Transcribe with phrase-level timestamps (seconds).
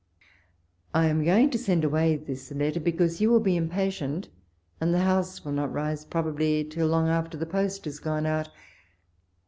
[0.95, 4.29] I am going to send away this letter, because you will be impatient,
[4.79, 8.49] and the House will not rise probably till long after the post is gone out.